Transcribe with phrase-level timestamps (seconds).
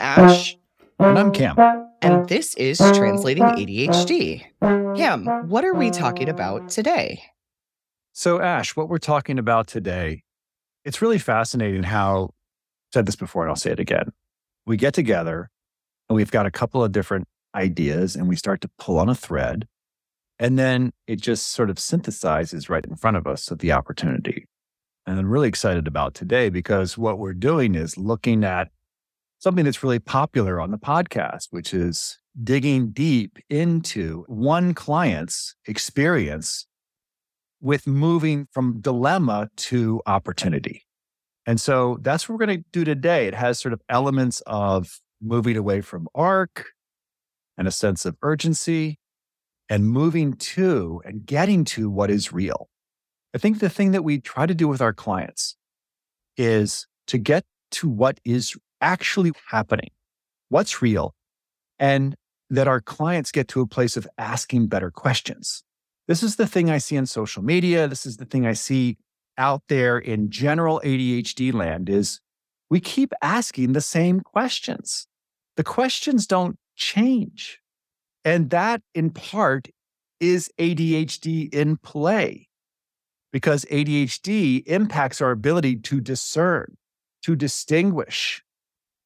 [0.00, 0.56] Ash.
[0.98, 1.56] And I'm Cam.
[2.00, 4.46] And this is Translating ADHD.
[4.96, 7.22] Cam, what are we talking about today?
[8.14, 10.22] So, Ash, what we're talking about today,
[10.86, 12.30] it's really fascinating how,
[12.94, 14.10] said this before and I'll say it again.
[14.66, 15.50] We get together
[16.08, 19.14] and we've got a couple of different ideas and we start to pull on a
[19.14, 19.68] thread.
[20.38, 24.46] And then it just sort of synthesizes right in front of us at the opportunity.
[25.06, 28.70] And I'm really excited about today because what we're doing is looking at
[29.40, 36.66] something that's really popular on the podcast, which is digging deep into one client's experience
[37.60, 40.84] with moving from dilemma to opportunity.
[41.46, 43.26] And so that's what we're going to do today.
[43.26, 46.66] It has sort of elements of moving away from ARC
[47.58, 48.98] and a sense of urgency
[49.68, 52.68] and moving to and getting to what is real.
[53.34, 55.56] I think the thing that we try to do with our clients
[56.36, 59.90] is to get to what is actually happening,
[60.48, 61.14] what's real,
[61.78, 62.14] and
[62.50, 65.62] that our clients get to a place of asking better questions.
[66.08, 67.86] This is the thing I see in social media.
[67.86, 68.98] This is the thing I see
[69.38, 72.20] out there in general ADHD land is
[72.68, 75.06] we keep asking the same questions.
[75.56, 77.60] The questions don't change.
[78.24, 79.68] And that in part
[80.20, 82.48] is ADHD in play
[83.32, 86.76] because ADHD impacts our ability to discern,
[87.22, 88.42] to distinguish,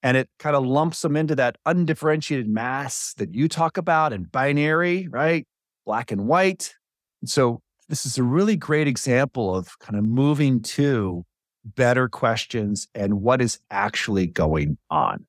[0.04, 4.30] and it kind of lumps them into that undifferentiated mass that you talk about and
[4.30, 5.46] binary, right?
[5.86, 6.74] Black and white.
[7.22, 11.24] And so this is a really great example of kind of moving to
[11.64, 15.24] better questions and what is actually going on.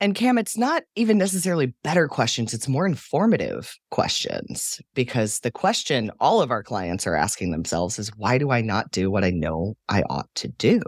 [0.00, 6.12] And Cam, it's not even necessarily better questions, it's more informative questions because the question
[6.20, 9.30] all of our clients are asking themselves is why do I not do what I
[9.30, 10.80] know I ought to do?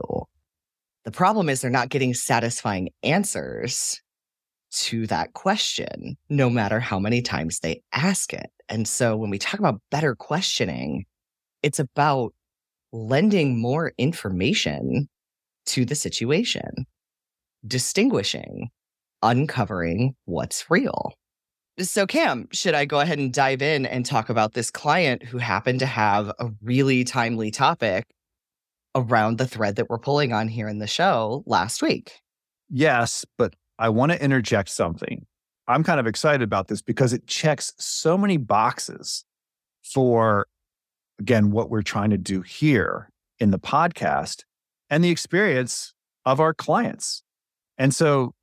[1.06, 4.02] The problem is they're not getting satisfying answers
[4.72, 8.50] to that question, no matter how many times they ask it.
[8.68, 11.04] And so when we talk about better questioning,
[11.62, 12.34] it's about
[12.92, 15.08] lending more information
[15.66, 16.86] to the situation,
[17.64, 18.70] distinguishing,
[19.22, 21.12] uncovering what's real.
[21.78, 25.38] So, Cam, should I go ahead and dive in and talk about this client who
[25.38, 28.06] happened to have a really timely topic
[28.96, 32.20] around the thread that we're pulling on here in the show last week.
[32.68, 35.26] Yes, but I want to interject something.
[35.68, 39.24] I'm kind of excited about this because it checks so many boxes
[39.84, 40.46] for,
[41.20, 44.44] again, what we're trying to do here in the podcast
[44.88, 45.92] and the experience
[46.24, 47.22] of our clients.
[47.78, 48.34] And so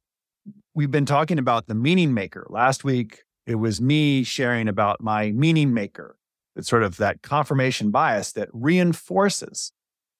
[0.75, 2.45] we've been talking about the meaning maker.
[2.49, 6.15] Last week, it was me sharing about my meaning maker.
[6.55, 9.71] It's sort of that confirmation bias that reinforces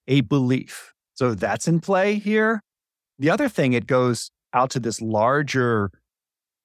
[0.08, 0.94] a belief.
[1.14, 2.62] So that's in play here.
[3.20, 5.92] The other thing, it goes out to this larger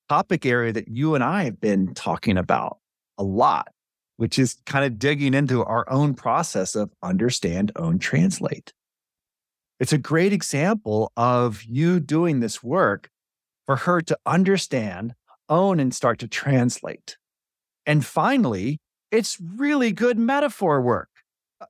[0.09, 2.79] topic area that you and I have been talking about
[3.19, 3.69] a lot,
[4.17, 8.73] which is kind of digging into our own process of understand, own, translate.
[9.81, 13.11] It's a great example of you doing this work
[13.67, 15.15] for her to understand,
[15.49, 17.17] own, and start to translate.
[17.87, 21.08] And finally, it's really good metaphor work.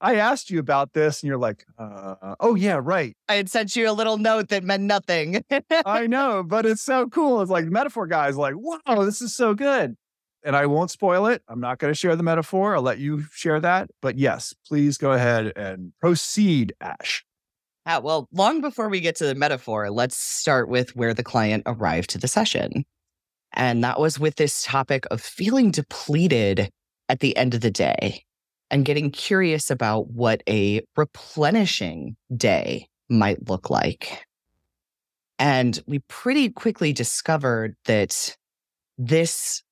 [0.01, 3.17] I asked you about this and you're like, uh, oh, yeah, right.
[3.29, 5.43] I had sent you a little note that meant nothing.
[5.87, 7.41] I know, but it's so cool.
[7.41, 9.97] It's like metaphor guys like, wow, this is so good.
[10.45, 11.43] And I won't spoil it.
[11.49, 12.77] I'm not going to share the metaphor.
[12.77, 13.91] I'll let you share that.
[14.01, 17.25] But yes, please go ahead and proceed, Ash.
[17.87, 21.63] Ah, well, long before we get to the metaphor, let's start with where the client
[21.67, 22.85] arrived to the session.
[23.53, 26.71] And that was with this topic of feeling depleted
[27.09, 28.25] at the end of the day
[28.71, 34.25] and getting curious about what a replenishing day might look like.
[35.39, 38.37] And we pretty quickly discovered that
[38.99, 39.63] this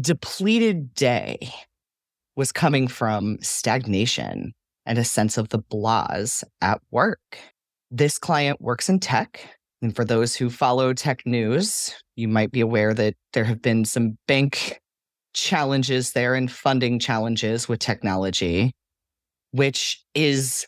[0.00, 1.52] depleted day
[2.36, 4.54] was coming from stagnation
[4.86, 7.38] and a sense of the blahs at work.
[7.90, 9.40] This client works in tech.
[9.82, 13.84] And for those who follow tech news, you might be aware that there have been
[13.84, 14.80] some bank
[15.34, 18.72] challenges there and funding challenges with technology,
[19.50, 20.66] which is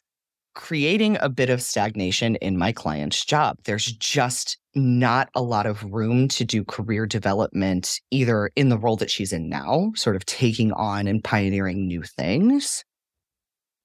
[0.54, 3.56] creating a bit of stagnation in my client's job.
[3.64, 8.96] There's just not a lot of room to do career development, either in the role
[8.96, 12.84] that she's in now, sort of taking on and pioneering new things,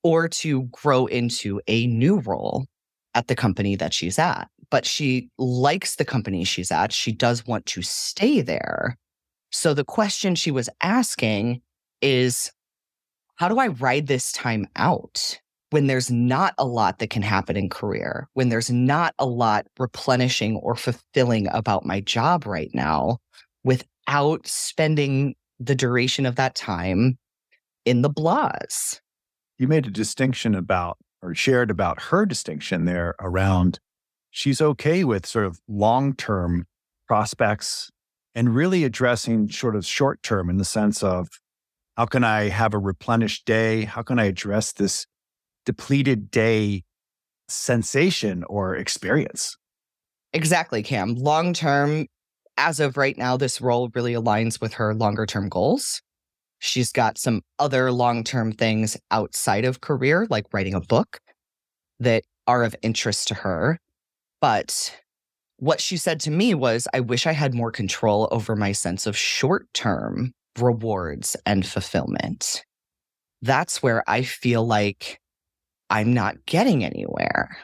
[0.03, 2.65] or to grow into a new role
[3.13, 4.47] at the company that she's at.
[4.69, 6.93] But she likes the company she's at.
[6.93, 8.95] She does want to stay there.
[9.51, 11.61] So the question she was asking
[12.01, 12.51] is
[13.35, 15.39] how do I ride this time out?
[15.71, 19.65] when there's not a lot that can happen in career, when there's not a lot
[19.79, 23.17] replenishing or fulfilling about my job right now,
[23.63, 27.17] without spending the duration of that time
[27.85, 28.99] in the blahs.
[29.57, 33.79] You made a distinction about or shared about her distinction there around
[34.31, 36.65] she's okay with sort of long term
[37.07, 37.91] prospects
[38.35, 41.27] and really addressing sort of short term in the sense of
[41.97, 43.85] how can I have a replenished day?
[43.85, 45.05] How can I address this
[45.65, 46.83] depleted day
[47.47, 49.57] sensation or experience?
[50.33, 51.15] Exactly, Cam.
[51.15, 52.07] Long term,
[52.57, 56.01] as of right now, this role really aligns with her longer term goals.
[56.59, 61.19] She's got some other long term things outside of career, like writing a book,
[61.99, 63.77] that are of interest to her.
[64.39, 64.95] But
[65.61, 69.07] what she said to me was, I wish I had more control over my sense
[69.07, 72.63] of short term rewards and fulfillment.
[73.41, 75.19] That's where I feel like
[75.89, 77.57] I'm not getting anywhere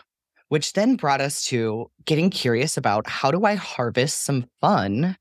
[0.49, 5.17] which then brought us to getting curious about how do I harvest some fun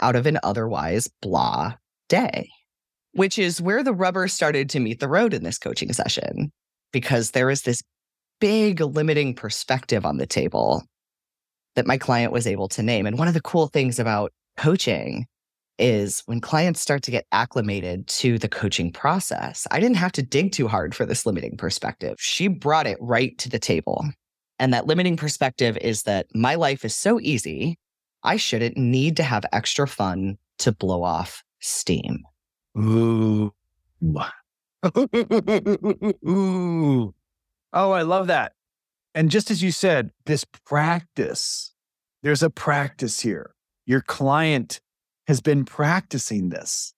[0.00, 1.74] out of an otherwise blah
[2.08, 2.50] day,
[3.12, 6.52] which is where the rubber started to meet the road in this coaching session,
[6.92, 7.82] because there is this
[8.38, 10.84] big limiting perspective on the table
[11.76, 13.06] that my client was able to name.
[13.06, 15.26] And one of the cool things about coaching
[15.78, 20.22] is when clients start to get acclimated to the coaching process, I didn't have to
[20.22, 22.16] dig too hard for this limiting perspective.
[22.18, 24.04] She brought it right to the table.
[24.58, 27.78] And that limiting perspective is that my life is so easy,
[28.22, 32.24] I shouldn't need to have extra fun to blow off steam.
[32.78, 33.52] Ooh.
[36.26, 37.14] Ooh.
[37.72, 38.52] Oh, I love that.
[39.16, 41.72] And just as you said, this practice,
[42.22, 43.54] there's a practice here.
[43.86, 44.78] Your client
[45.26, 46.92] has been practicing this.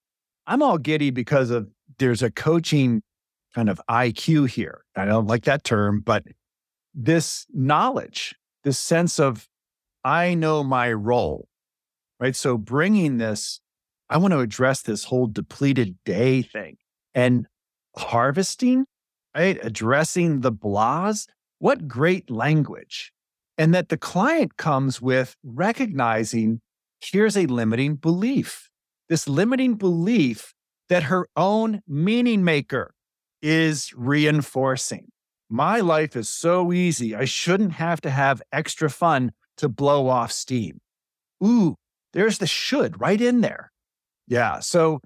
[0.45, 3.03] I'm all giddy because of there's a coaching
[3.55, 4.81] kind of IQ here.
[4.97, 6.23] I don't like that term, but
[6.93, 8.35] this knowledge,
[8.65, 9.47] this sense of,
[10.03, 11.47] I know my role,
[12.19, 12.35] right?
[12.35, 13.61] So bringing this,
[14.09, 16.75] I want to address this whole depleted day thing
[17.13, 17.47] and
[17.95, 18.87] harvesting,
[19.33, 19.57] right?
[19.63, 21.27] Addressing the blahs.
[21.59, 23.11] What great language.
[23.57, 26.61] And that the client comes with recognizing
[27.01, 28.69] here's a limiting belief,
[29.09, 30.53] this limiting belief
[30.87, 32.93] that her own meaning maker
[33.41, 35.09] is reinforcing.
[35.49, 37.15] My life is so easy.
[37.15, 40.79] I shouldn't have to have extra fun to blow off steam.
[41.43, 41.75] Ooh,
[42.13, 43.71] there's the should right in there.
[44.27, 44.59] Yeah.
[44.59, 45.01] So,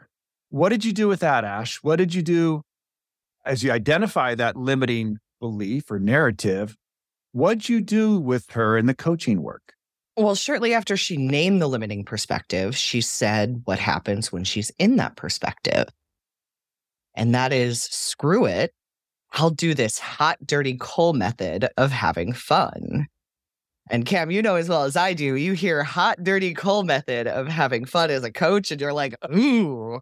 [0.50, 1.78] what did you do with that, Ash?
[1.82, 2.62] What did you do
[3.46, 6.78] as you identify that limiting belief or narrative?
[7.34, 9.74] What'd you do with her in the coaching work?
[10.16, 14.96] Well, shortly after she named the limiting perspective, she said what happens when she's in
[14.96, 15.88] that perspective.
[17.14, 18.72] And that is screw it.
[19.34, 23.08] I'll do this hot, dirty coal method of having fun.
[23.90, 27.28] And Cam, you know as well as I do, you hear hot, dirty coal method
[27.28, 30.00] of having fun as a coach, and you're like, ooh,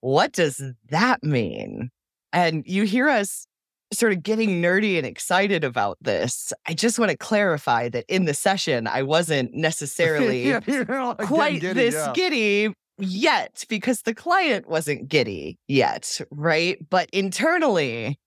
[0.00, 1.90] what does that mean?
[2.32, 3.46] And you hear us
[3.92, 6.52] sort of getting nerdy and excited about this.
[6.66, 11.72] I just want to clarify that in the session, I wasn't necessarily yeah, quite giddy,
[11.72, 12.12] this yeah.
[12.14, 16.78] giddy yet because the client wasn't giddy yet, right?
[16.88, 18.18] But internally,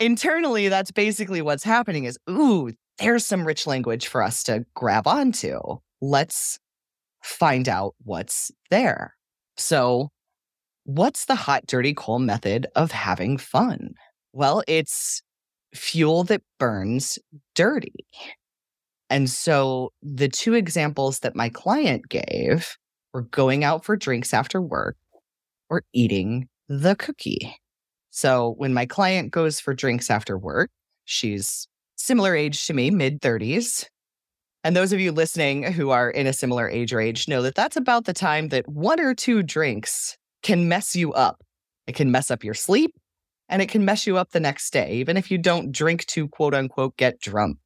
[0.00, 5.06] internally, that's basically what's happening is, ooh, there's some rich language for us to grab
[5.06, 5.58] onto.
[6.00, 6.58] Let's
[7.22, 9.14] find out what's there.
[9.56, 10.10] So,
[10.84, 13.94] what's the hot, dirty coal method of having fun?
[14.38, 15.20] Well, it's
[15.74, 17.18] fuel that burns
[17.56, 18.06] dirty.
[19.10, 22.76] And so, the two examples that my client gave
[23.12, 24.96] were going out for drinks after work
[25.68, 27.52] or eating the cookie.
[28.10, 30.70] So when my client goes for drinks after work,
[31.04, 31.66] she's
[31.96, 33.86] similar age to me, mid 30s.
[34.62, 37.76] And those of you listening who are in a similar age range know that that's
[37.76, 41.42] about the time that one or two drinks can mess you up.
[41.88, 42.94] It can mess up your sleep
[43.48, 46.28] and it can mess you up the next day, even if you don't drink to
[46.28, 47.58] quote unquote get drunk.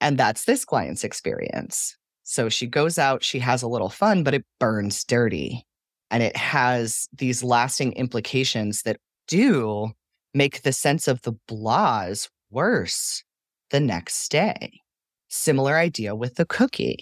[0.00, 1.96] And that's this client's experience.
[2.22, 5.64] So she goes out, she has a little fun, but it burns dirty.
[6.10, 9.90] And it has these lasting implications that do
[10.34, 13.24] make the sense of the blahs worse
[13.70, 14.80] the next day.
[15.28, 16.98] Similar idea with the cookie.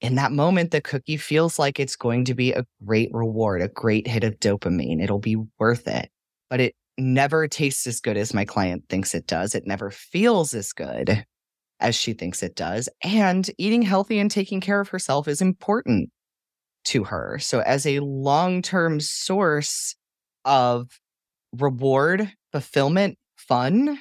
[0.00, 3.68] In that moment, the cookie feels like it's going to be a great reward, a
[3.68, 5.02] great hit of dopamine.
[5.02, 6.10] It'll be worth it.
[6.50, 9.54] But it never tastes as good as my client thinks it does.
[9.54, 11.24] It never feels as good
[11.80, 12.88] as she thinks it does.
[13.02, 16.10] And eating healthy and taking care of herself is important
[16.84, 17.38] to her.
[17.38, 19.94] So, as a long term source
[20.44, 20.88] of
[21.58, 23.98] reward, fulfillment, fun,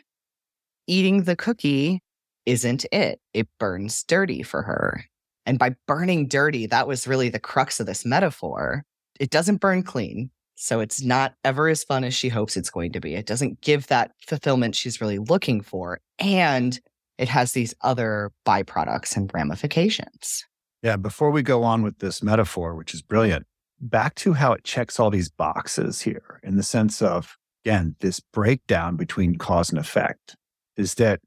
[0.87, 2.01] eating the cookie
[2.45, 3.19] isn't it.
[3.33, 5.05] It burns dirty for her.
[5.45, 8.83] And by burning dirty, that was really the crux of this metaphor.
[9.19, 10.31] It doesn't burn clean.
[10.61, 13.15] So it's not ever as fun as she hopes it's going to be.
[13.15, 15.99] It doesn't give that fulfillment she's really looking for.
[16.19, 16.79] And
[17.17, 20.45] it has these other byproducts and ramifications.
[20.83, 20.97] Yeah.
[20.97, 23.47] Before we go on with this metaphor, which is brilliant,
[23.79, 28.19] back to how it checks all these boxes here in the sense of, again, this
[28.19, 30.35] breakdown between cause and effect
[30.77, 31.21] is that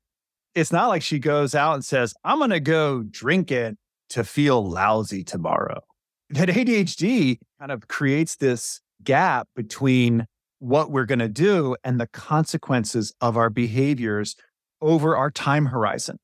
[0.55, 3.77] it's not like she goes out and says, I'm going to go drink it
[4.11, 5.81] to feel lousy tomorrow.
[6.31, 10.27] That ADHD kind of creates this gap between
[10.59, 14.35] what we're going to do and the consequences of our behaviors
[14.81, 16.19] over our time horizon.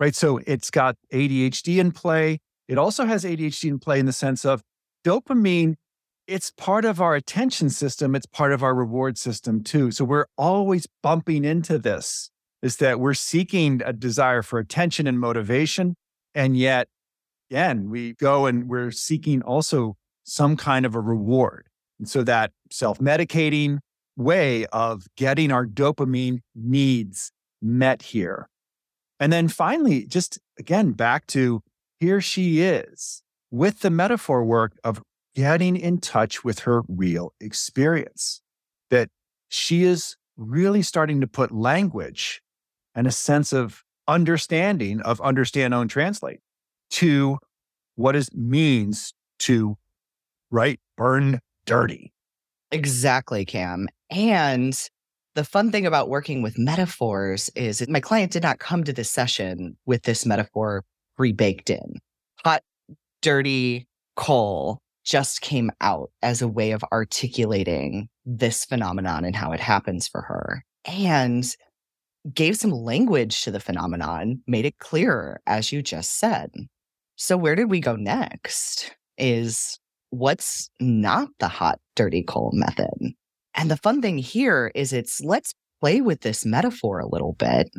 [0.00, 0.14] Right.
[0.14, 2.40] So it's got ADHD in play.
[2.66, 4.62] It also has ADHD in play in the sense of
[5.04, 5.74] dopamine,
[6.26, 9.90] it's part of our attention system, it's part of our reward system too.
[9.90, 12.30] So we're always bumping into this
[12.62, 15.96] is that we're seeking a desire for attention and motivation.
[16.34, 16.86] And yet,
[17.50, 21.66] again, we go and we're seeking also some kind of a reward.
[22.04, 23.78] So that self medicating
[24.16, 28.48] way of getting our dopamine needs met here.
[29.20, 31.62] And then finally, just again, back to
[32.00, 35.00] here she is with the metaphor work of
[35.34, 38.40] getting in touch with her real experience,
[38.90, 39.08] that
[39.48, 42.42] she is really starting to put language
[42.94, 46.40] and a sense of understanding of understand, own, translate
[46.90, 47.38] to
[47.94, 49.76] what it means to
[50.50, 52.12] right burn dirty.
[52.70, 53.88] Exactly, Cam.
[54.10, 54.78] And
[55.34, 59.10] the fun thing about working with metaphors is my client did not come to this
[59.10, 60.84] session with this metaphor
[61.16, 61.98] pre baked in.
[62.44, 62.62] Hot,
[63.20, 69.60] dirty coal just came out as a way of articulating this phenomenon and how it
[69.60, 70.64] happens for her.
[70.84, 71.44] And
[72.32, 76.50] gave some language to the phenomenon, made it clearer, as you just said.
[77.16, 78.94] So, where did we go next?
[79.18, 79.78] Is
[80.12, 83.14] what's not the hot, dirty coal method?
[83.54, 87.70] And the fun thing here is it's let's play with this metaphor a little bit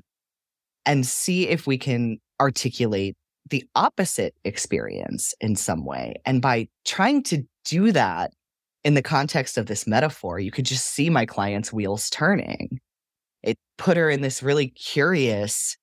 [0.85, 3.15] and see if we can articulate
[3.49, 6.15] the opposite experience in some way.
[6.25, 8.31] And by trying to do that
[8.83, 12.79] in the context of this metaphor, you could just see my client's wheels turning
[13.43, 15.77] it put her in this really curious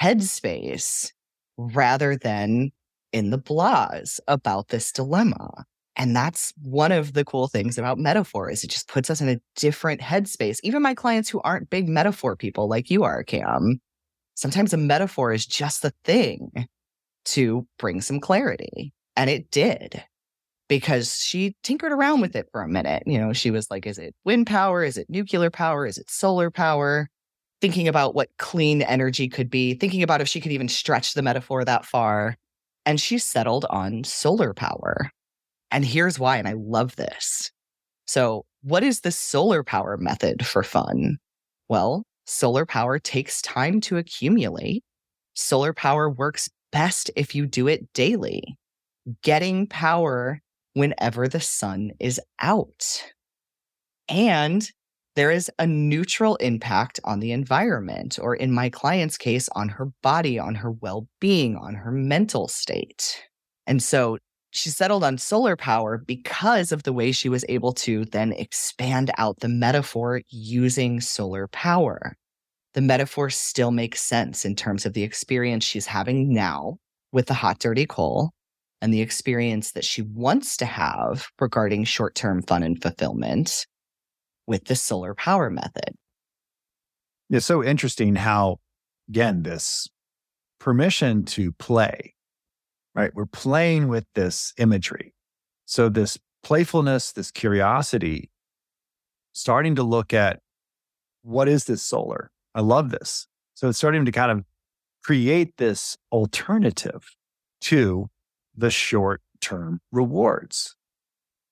[0.00, 1.10] headspace
[1.58, 2.70] rather than
[3.12, 5.64] in the blahs about this dilemma.
[5.96, 9.28] And that's one of the cool things about metaphor is it just puts us in
[9.28, 10.58] a different headspace.
[10.62, 13.80] Even my clients who aren't big metaphor people like you are, Cam,
[14.34, 16.50] sometimes a metaphor is just the thing
[17.26, 18.92] to bring some clarity.
[19.16, 20.02] And it did
[20.68, 23.02] because she tinkered around with it for a minute.
[23.04, 24.84] You know, she was like, is it wind power?
[24.84, 25.84] Is it nuclear power?
[25.84, 27.10] Is it solar power?
[27.60, 31.22] Thinking about what clean energy could be, thinking about if she could even stretch the
[31.22, 32.36] metaphor that far.
[32.86, 35.10] And she settled on solar power.
[35.70, 36.36] And here's why.
[36.36, 37.50] And I love this.
[38.06, 41.18] So, what is the solar power method for fun?
[41.68, 44.82] Well, solar power takes time to accumulate.
[45.34, 48.56] Solar power works best if you do it daily.
[49.22, 50.40] Getting power
[50.74, 53.04] whenever the sun is out.
[54.08, 54.68] And
[55.16, 59.86] there is a neutral impact on the environment, or in my client's case, on her
[60.02, 63.22] body, on her well being, on her mental state.
[63.66, 64.18] And so
[64.50, 69.10] she settled on solar power because of the way she was able to then expand
[69.16, 72.16] out the metaphor using solar power.
[72.74, 76.78] The metaphor still makes sense in terms of the experience she's having now
[77.12, 78.30] with the hot, dirty coal
[78.80, 83.66] and the experience that she wants to have regarding short term fun and fulfillment
[84.46, 85.94] with the solar power method.
[87.28, 88.58] It's so interesting how,
[89.08, 89.88] again, this
[90.58, 92.14] permission to play,
[93.00, 93.14] right?
[93.14, 95.14] We're playing with this imagery.
[95.64, 98.30] So, this playfulness, this curiosity,
[99.32, 100.40] starting to look at
[101.22, 102.30] what is this solar?
[102.54, 103.26] I love this.
[103.54, 104.44] So, it's starting to kind of
[105.02, 107.16] create this alternative
[107.62, 108.08] to
[108.54, 110.76] the short term rewards.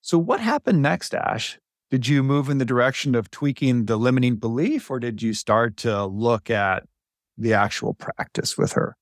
[0.01, 1.57] So, what happened next, Ash?
[1.89, 5.77] Did you move in the direction of tweaking the limiting belief, or did you start
[5.77, 6.83] to look at
[7.35, 8.95] the actual practice with her?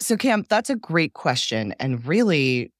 [0.00, 1.74] So, Cam, that's a great question.
[1.78, 2.72] And really,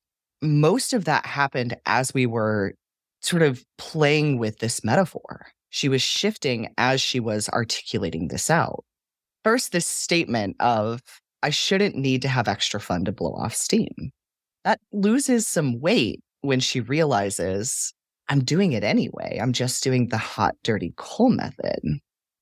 [0.43, 2.75] most of that happened as we were
[3.23, 5.47] sort of playing with this metaphor.
[5.69, 8.85] She was shifting as she was articulating this out.
[9.45, 11.03] First, this statement of,
[11.43, 14.11] I shouldn't need to have extra fun to blow off steam
[14.65, 17.93] that loses some weight when she realizes
[18.29, 19.39] I'm doing it anyway.
[19.41, 21.81] I'm just doing the hot, dirty coal method.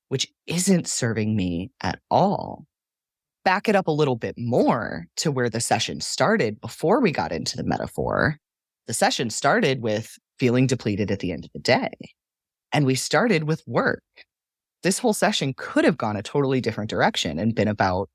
[0.09, 2.65] which isn't serving me at all.
[3.49, 7.31] Back it up a little bit more to where the session started before we got
[7.31, 8.37] into the metaphor.
[8.85, 11.89] The session started with feeling depleted at the end of the day.
[12.71, 14.03] And we started with work.
[14.83, 18.07] This whole session could have gone a totally different direction and been about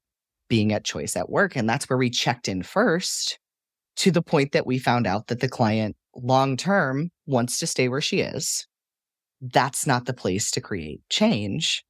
[0.49, 1.57] being at choice at work.
[1.57, 3.41] And that's where we checked in first
[3.97, 7.89] to the point that we found out that the client long term wants to stay
[7.89, 8.69] where she is.
[9.41, 11.85] That's not the place to create change,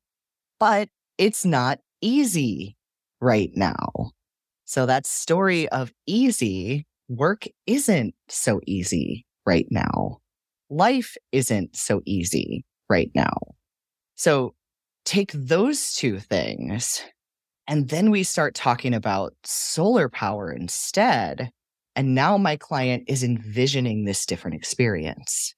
[0.59, 2.79] but it's not easy
[3.25, 4.11] right now.
[4.67, 10.19] So that story of easy work isn't so easy right now.
[10.71, 13.37] Life isn't so easy right now.
[14.15, 14.55] So
[15.05, 17.03] take those two things
[17.67, 21.51] and then we start talking about solar power instead.
[21.97, 25.55] And now my client is envisioning this different experience,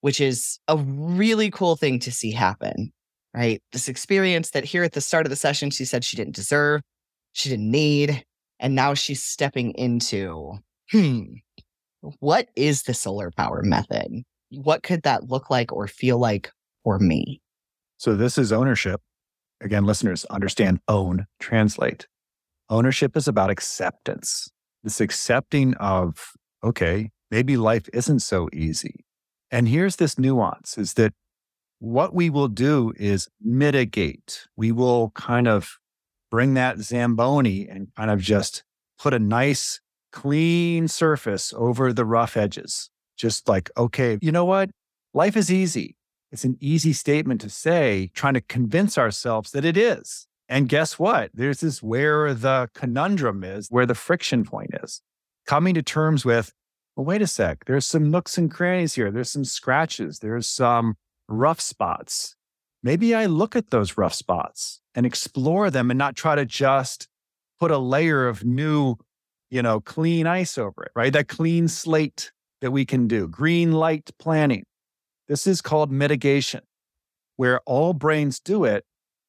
[0.00, 2.92] which is a really cool thing to see happen,
[3.34, 3.60] right?
[3.72, 6.82] This experience that here at the start of the session, she said she didn't deserve,
[7.32, 8.24] she didn't need.
[8.58, 10.58] And now she's stepping into,
[10.90, 11.22] hmm,
[12.18, 14.22] what is the solar power method?
[14.50, 16.50] What could that look like or feel like
[16.84, 17.40] for me?
[17.96, 19.00] So, this is ownership.
[19.62, 22.06] Again, listeners, understand own, translate.
[22.68, 24.50] Ownership is about acceptance
[24.82, 26.32] this accepting of,
[26.64, 29.04] okay, maybe life isn't so easy.
[29.50, 31.12] And here's this nuance is that
[31.78, 34.46] what we will do is mitigate.
[34.56, 35.78] We will kind of
[36.30, 38.62] bring that Zamboni and kind of just
[38.98, 39.80] put a nice,
[40.12, 42.90] clean surface over the rough edges.
[43.16, 44.70] Just like, okay, you know what?
[45.12, 45.96] Life is easy.
[46.32, 50.26] It's an easy statement to say, trying to convince ourselves that it is.
[50.48, 51.30] And guess what?
[51.34, 55.00] There's this where the conundrum is, where the friction point is.
[55.46, 56.52] Coming to terms with,
[56.96, 59.10] well, wait a sec, there's some nooks and crannies here.
[59.10, 60.20] There's some scratches.
[60.20, 60.96] There's some
[61.28, 62.36] rough spots.
[62.82, 67.08] Maybe I look at those rough spots and explore them and not try to just
[67.58, 68.96] put a layer of new,
[69.50, 71.12] you know, clean ice over it, right?
[71.12, 74.64] That clean slate that we can do, green light planning.
[75.28, 76.62] This is called mitigation,
[77.36, 78.84] where all brains do it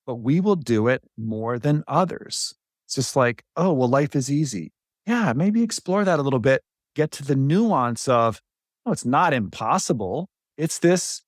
[0.06, 2.56] but we will do it more than others.
[2.86, 4.74] It's just like, oh, well, life is easy.
[5.06, 6.64] Yeah, maybe explore that a little bit.
[6.96, 8.42] Get to the nuance of,
[8.86, 10.28] oh, it's not impossible.
[10.58, 11.22] It's this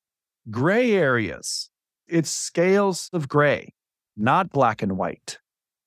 [0.50, 1.70] gray areas.
[2.14, 3.74] It's scales of gray,
[4.16, 5.40] not black and white.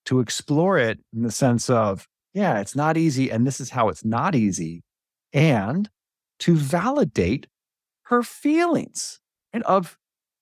[0.06, 3.30] To explore it in the sense of, yeah, it's not easy.
[3.30, 4.82] And this is how it's not easy.
[5.32, 5.88] And
[6.40, 7.46] to validate
[8.06, 9.20] her feelings
[9.52, 9.96] and of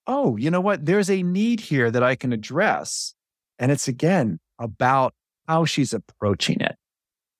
[0.06, 0.86] oh, you know what?
[0.86, 3.14] There's a need here that I can address.
[3.58, 5.14] And it's again about
[5.46, 6.76] how she's approaching it.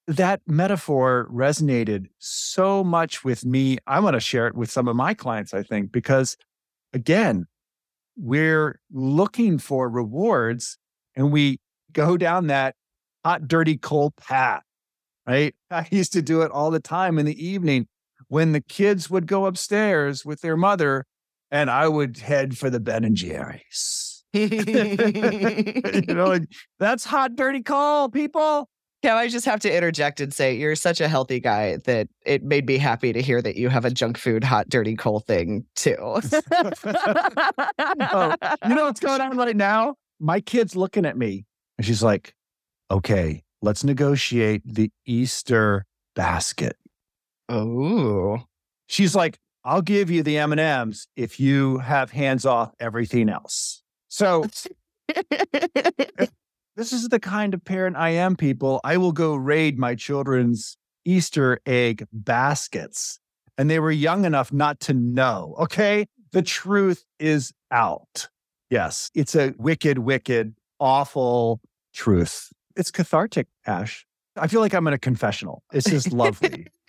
[0.07, 3.78] That metaphor resonated so much with me.
[3.87, 6.37] I want to share it with some of my clients, I think, because
[6.92, 7.46] again,
[8.16, 10.79] we're looking for rewards
[11.16, 11.59] and we
[11.92, 12.74] go down that
[13.24, 14.62] hot, dirty, coal path,
[15.27, 15.55] right?
[15.70, 17.87] I used to do it all the time in the evening
[18.29, 21.07] when the kids would go upstairs with their mother
[21.50, 24.24] and I would head for the Ben and Jerry's.
[24.35, 26.38] you know,
[26.81, 28.68] that's hot, dirty coal, people.
[29.05, 32.43] Yeah, I just have to interject and say you're such a healthy guy that it
[32.43, 35.67] made me happy to hear that you have a junk food, hot, dirty, coal thing
[35.77, 35.95] too.
[36.01, 36.21] oh,
[38.67, 39.97] you know what's going on right now?
[40.21, 41.45] My kid's looking at me
[41.77, 42.35] and she's like,
[42.90, 45.85] okay, let's negotiate the Easter
[46.17, 46.79] basket.
[47.51, 48.45] Oh.
[48.87, 53.83] She's like, I'll give you the M&Ms if you have hands off everything else.
[54.09, 54.47] So
[56.76, 58.80] this is the kind of parent I am, people.
[58.84, 63.20] I will go raid my children's Easter egg baskets.
[63.56, 65.54] And they were young enough not to know.
[65.58, 66.06] Okay.
[66.32, 68.28] The truth is out.
[68.70, 69.10] Yes.
[69.14, 71.60] It's a wicked, wicked, awful
[71.92, 72.52] truth.
[72.76, 74.04] It's cathartic, Ash.
[74.37, 75.62] I feel like I'm in a confessional.
[75.72, 76.66] It's just lovely.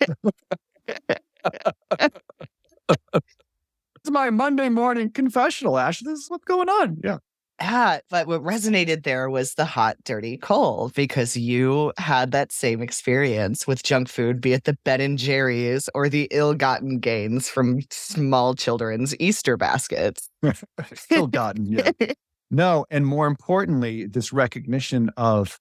[4.00, 6.00] it's my Monday morning confessional, Ash.
[6.00, 6.98] This is what's going on.
[7.04, 7.18] Yeah.
[7.60, 12.82] Yeah, but what resonated there was the hot, dirty coal because you had that same
[12.82, 17.80] experience with junk food, be it the Ben and Jerry's or the ill-gotten gains from
[17.90, 20.28] small children's Easter baskets.
[21.10, 21.90] ill-gotten, yeah.
[22.50, 25.58] no, and more importantly, this recognition of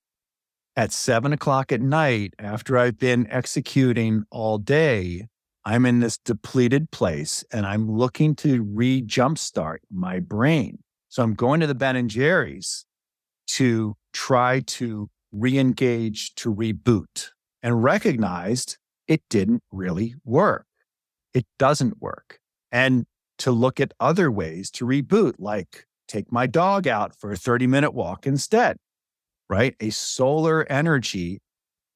[0.75, 5.27] at seven o'clock at night, after I've been executing all day,
[5.63, 10.79] I'm in this depleted place and I'm looking to re jumpstart my brain.
[11.15, 12.85] So I'm going to the Ben and Jerry's
[13.51, 17.29] to try to re engage, to reboot,
[17.63, 20.65] and recognized it didn't really work.
[21.33, 22.39] It doesn't work.
[22.69, 23.05] And
[23.37, 27.65] to look at other ways to reboot, like take my dog out for a 30
[27.65, 28.75] minute walk instead,
[29.49, 29.73] right?
[29.79, 31.39] A solar energy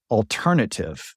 [0.09, 1.13] alternative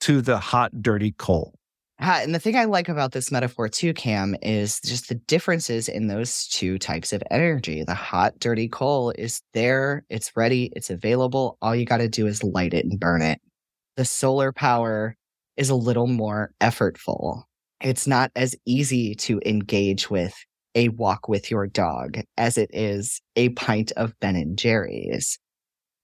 [0.00, 1.58] to the hot, dirty coal.
[2.02, 6.08] And the thing I like about this metaphor too, Cam, is just the differences in
[6.08, 7.84] those two types of energy.
[7.84, 11.58] The hot, dirty coal is there, it's ready, it's available.
[11.62, 13.40] All you got to do is light it and burn it.
[13.96, 15.16] The solar power
[15.56, 17.44] is a little more effortful.
[17.80, 20.34] It's not as easy to engage with
[20.74, 25.38] a walk with your dog as it is a pint of Ben and Jerry's.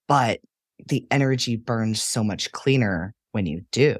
[0.07, 0.39] But
[0.87, 3.97] the energy burns so much cleaner when you do.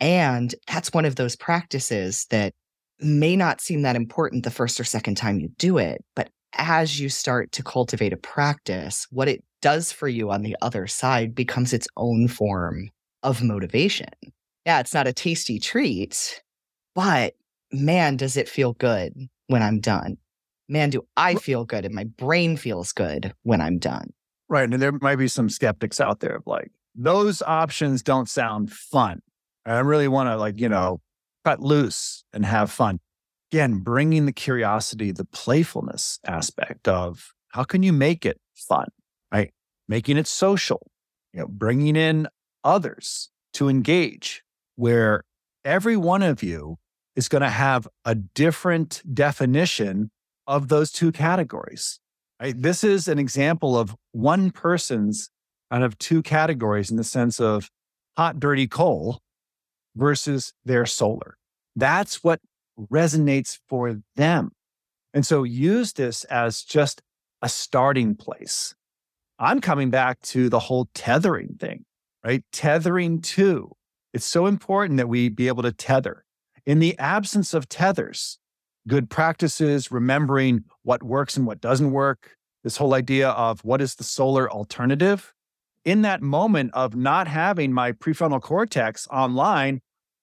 [0.00, 2.52] And that's one of those practices that
[3.00, 6.04] may not seem that important the first or second time you do it.
[6.14, 10.56] But as you start to cultivate a practice, what it does for you on the
[10.62, 12.90] other side becomes its own form
[13.22, 14.08] of motivation.
[14.64, 16.42] Yeah, it's not a tasty treat,
[16.94, 17.34] but
[17.72, 19.14] man, does it feel good
[19.46, 20.16] when I'm done.
[20.68, 24.12] Man, do I feel good and my brain feels good when I'm done.
[24.48, 24.70] Right.
[24.70, 29.20] And there might be some skeptics out there of like, those options don't sound fun.
[29.72, 31.00] I really want to, like, you know,
[31.44, 33.00] cut loose and have fun.
[33.52, 38.88] Again, bringing the curiosity, the playfulness aspect of how can you make it fun,
[39.32, 39.52] right?
[39.88, 40.90] Making it social,
[41.32, 42.28] you know, bringing in
[42.64, 44.42] others to engage
[44.74, 45.22] where
[45.64, 46.76] every one of you
[47.14, 50.10] is going to have a different definition
[50.46, 51.98] of those two categories.
[52.40, 52.60] Right?
[52.60, 55.30] This is an example of one person's
[55.70, 57.70] out of two categories in the sense of
[58.16, 59.20] hot, dirty coal
[59.96, 61.36] versus their solar.
[61.74, 62.40] That's what
[62.78, 64.52] resonates for them.
[65.12, 67.02] And so use this as just
[67.42, 68.74] a starting place.
[69.38, 71.84] I'm coming back to the whole tethering thing,
[72.24, 72.44] right?
[72.52, 73.72] Tethering too.
[74.12, 76.24] It's so important that we be able to tether.
[76.64, 78.38] In the absence of tethers,
[78.88, 83.94] good practices, remembering what works and what doesn't work, this whole idea of what is
[83.94, 85.32] the solar alternative.
[85.84, 89.80] In that moment of not having my prefrontal cortex online,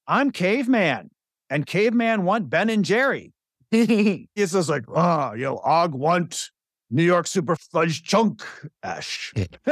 [0.08, 1.10] I'm caveman
[1.50, 3.34] and caveman want Ben and Jerry.
[3.72, 6.50] it's just like, oh, you know, Og want
[6.92, 8.44] New York super fudge chunk
[8.84, 9.34] ash.
[9.36, 9.70] it's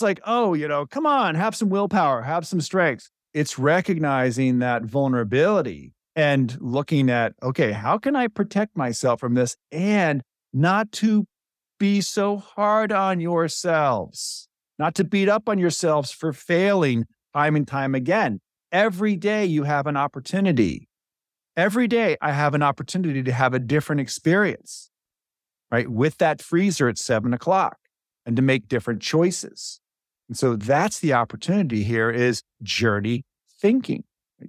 [0.00, 4.82] like, oh, you know, come on, have some willpower, have some strength it's recognizing that
[4.84, 10.22] vulnerability and looking at, okay, how can I protect myself from this and
[10.54, 11.26] not to
[11.78, 17.66] be so hard on yourselves, not to beat up on yourselves for failing time and
[17.66, 18.40] time again.
[18.72, 20.88] Every day you have an opportunity.
[21.56, 24.90] Every day I have an opportunity to have a different experience,
[25.70, 25.88] right?
[25.88, 27.78] With that freezer at seven o'clock
[28.26, 29.80] and to make different choices.
[30.28, 33.24] And so that's the opportunity here is journey
[33.60, 34.04] thinking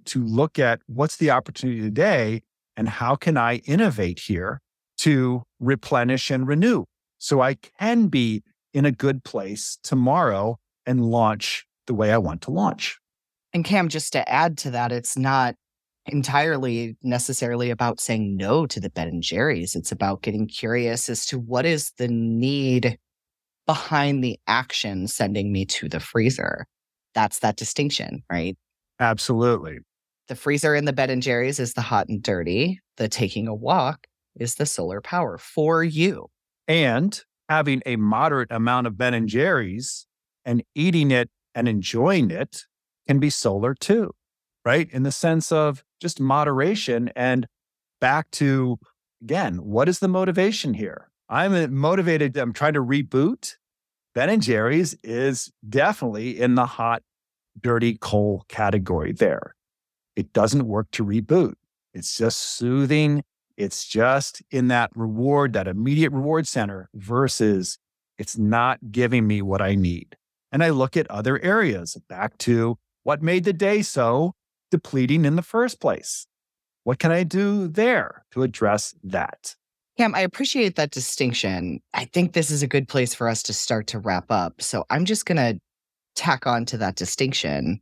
[0.06, 2.42] to look at what's the opportunity today
[2.76, 4.60] and how can I innovate here
[4.98, 6.86] to replenish and renew
[7.18, 8.44] so I can be
[8.78, 13.00] in a good place tomorrow and launch the way I want to launch.
[13.52, 15.56] And Cam, just to add to that, it's not
[16.06, 19.74] entirely necessarily about saying no to the Ben and Jerry's.
[19.74, 23.00] It's about getting curious as to what is the need
[23.66, 26.68] behind the action sending me to the freezer.
[27.16, 28.56] That's that distinction, right?
[29.00, 29.80] Absolutely.
[30.28, 32.80] The freezer in the Ben and Jerry's is the hot and dirty.
[32.98, 34.06] The taking a walk
[34.40, 36.28] is the solar power for you.
[36.68, 40.08] And having a moderate amount of Ben and Jerry's
[40.46, 42.66] and eating it and enjoying it
[43.08, 44.14] can be solar too,
[44.66, 44.90] right?
[44.92, 47.48] In the sense of just moderation and
[48.00, 48.78] back to,
[49.22, 51.10] again, what is the motivation here?
[51.30, 52.38] I'm motivated.
[52.38, 53.56] I'm trying to reboot.
[54.14, 57.04] Ben and Jerry's is definitely in the hot,
[57.60, 59.56] dirty coal category there.
[60.16, 61.54] It doesn't work to reboot.
[61.94, 63.24] It's just soothing.
[63.58, 67.80] It's just in that reward, that immediate reward center versus
[68.18, 70.16] it's not giving me what I need.
[70.52, 74.34] And I look at other areas back to what made the day so
[74.72, 76.28] depleting in the first place.
[76.84, 79.56] What can I do there to address that?
[79.98, 81.82] Cam, I appreciate that distinction.
[81.94, 84.62] I think this is a good place for us to start to wrap up.
[84.62, 85.60] So I'm just going to
[86.16, 87.82] tack on to that distinction.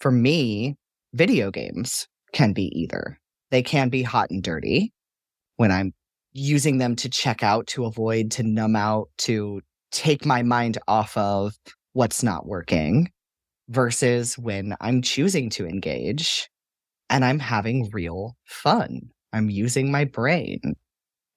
[0.00, 0.76] For me,
[1.12, 3.20] video games can be either.
[3.54, 4.92] They can be hot and dirty
[5.58, 5.94] when I'm
[6.32, 9.60] using them to check out, to avoid, to numb out, to
[9.92, 11.54] take my mind off of
[11.92, 13.12] what's not working,
[13.68, 16.50] versus when I'm choosing to engage
[17.08, 19.02] and I'm having real fun.
[19.32, 20.74] I'm using my brain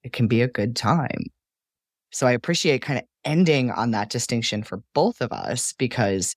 [0.02, 1.22] it can be a good time.
[2.10, 6.34] So I appreciate kind of ending on that distinction for both of us because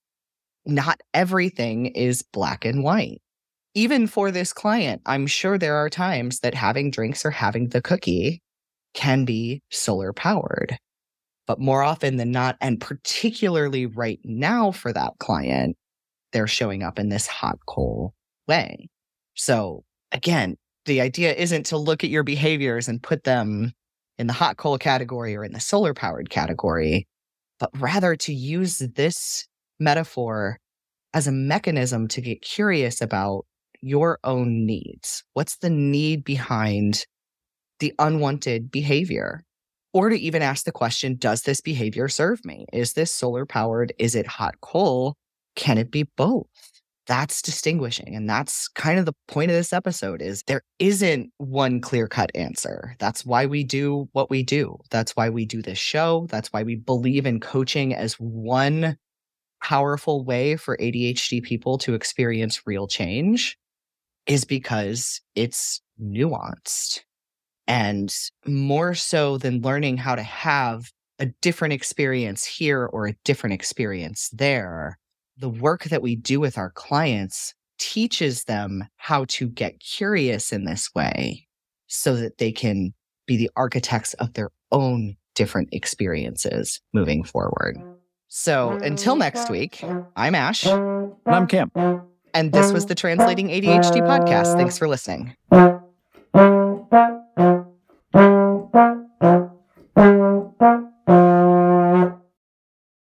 [0.64, 3.24] not everything is black and white.
[3.74, 7.82] Even for this client, I'm sure there are times that having drinks or having the
[7.82, 8.42] cookie
[8.94, 10.78] can be solar powered.
[11.48, 15.78] But more often than not, and particularly right now for that client,
[16.34, 18.14] they're showing up in this hot coal
[18.48, 18.88] way.
[19.36, 23.72] So again, the idea isn't to look at your behaviors and put them
[24.18, 27.08] in the hot coal category or in the solar powered category,
[27.60, 29.48] but rather to use this
[29.80, 30.58] metaphor
[31.14, 33.46] as a mechanism to get curious about
[33.82, 35.24] your own needs.
[35.34, 37.06] What's the need behind
[37.80, 39.44] the unwanted behavior?
[39.94, 42.66] Or to even ask the question Does this behavior serve me?
[42.72, 43.94] Is this solar powered?
[44.00, 45.16] Is it hot coal?
[45.56, 46.48] Can it be both?
[47.08, 48.16] That's distinguishing.
[48.16, 52.96] And that's kind of the point of this episode is there isn't one clear-cut answer.
[53.00, 54.78] That's why we do what we do.
[54.92, 56.28] That's why we do this show.
[56.30, 58.98] That's why we believe in coaching as one
[59.62, 63.58] powerful way for ADHD people to experience real change
[64.28, 67.02] is because it's nuanced.
[67.68, 68.14] And
[68.46, 74.30] more so than learning how to have a different experience here or a different experience
[74.34, 74.98] there,
[75.38, 80.66] the work that we do with our clients teaches them how to get curious in
[80.66, 81.48] this way
[81.88, 82.94] so that they can
[83.26, 87.78] be the architects of their own different experiences moving forward.
[88.28, 89.20] So until mm-hmm.
[89.20, 89.84] next week,
[90.16, 90.66] I'm Ash.
[90.66, 91.72] And I'm Cam.
[92.34, 94.56] And this was the Translating ADHD podcast.
[94.56, 95.36] Thanks for listening.